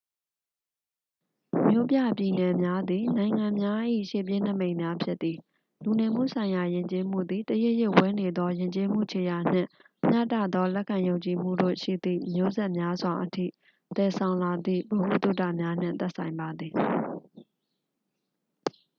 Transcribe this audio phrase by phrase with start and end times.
[1.67, 5.37] မြို့ပြပြည်နယ်များသည် နိုင်ငံများ၏ ရှေ့ပြေးနိမိတ်များ ဖြစ်သည်
[5.83, 9.67] လူနေမှုဆိုင်ရာ ယဉ်ကျေးမှုသည် တရစ်ရစ်ဝဲနေသော ယဉ်ကျေးမှု ခြေရာနှင့်
[10.09, 13.45] မျှတသော လက်ခံယုံကြည်မှုတို့ရှိသည့် မျိုးဆက်များစွာအထိ
[13.95, 16.73] သယ်ဆောင်လာသည့် ဗဟုသုတများနှင့် သက်ဆိုင်ပါသည်